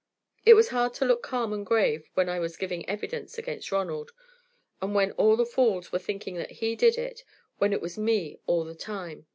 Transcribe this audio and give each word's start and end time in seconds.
It 0.47 0.55
was 0.55 0.69
hard 0.69 0.95
to 0.95 1.05
look 1.05 1.21
calm 1.21 1.53
and 1.53 1.63
grave 1.63 2.09
when 2.15 2.27
I 2.27 2.39
was 2.39 2.57
giving 2.57 2.89
evidence 2.89 3.37
against 3.37 3.71
Ronald, 3.71 4.13
and 4.81 4.95
when 4.95 5.11
all 5.11 5.35
the 5.35 5.45
fools 5.45 5.91
were 5.91 5.99
thinking 5.99 6.33
that 6.37 6.53
he 6.53 6.75
did 6.75 6.97
it, 6.97 7.23
when 7.59 7.71
it 7.71 7.81
was 7.81 7.99
me 7.99 8.39
all 8.47 8.63
the 8.63 8.73
time. 8.73 9.27